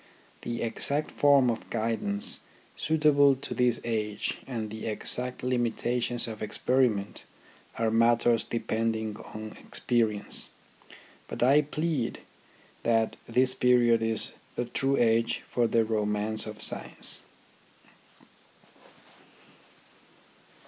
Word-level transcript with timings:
The 0.41 0.63
exact 0.63 1.11
form 1.11 1.47
of 1.51 1.69
guidance 1.69 2.39
suitable 2.75 3.35
to 3.35 3.53
this 3.53 3.79
age 3.83 4.39
and 4.47 4.71
the 4.71 4.87
exact 4.87 5.43
limitations 5.43 6.27
of 6.27 6.41
experiment 6.41 7.23
22 7.75 7.77
THE 7.77 7.83
RHYTHM 7.83 7.85
OF 7.85 7.85
EDUCATION 7.85 7.95
are 7.95 7.99
matters 8.31 8.43
depending 8.43 9.17
on 9.17 9.57
experience. 9.59 10.49
But 11.27 11.43
I 11.43 11.61
plead 11.61 12.21
that 12.81 13.15
this 13.29 13.53
period 13.53 14.01
is 14.01 14.31
the 14.55 14.65
true 14.65 14.97
age 14.97 15.43
for 15.47 15.67
the 15.67 15.85
romance 15.85 16.47
of 16.47 16.63
science. 16.63 17.21